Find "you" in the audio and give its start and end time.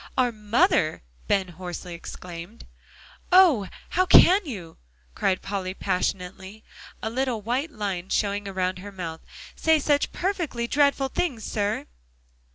4.45-4.77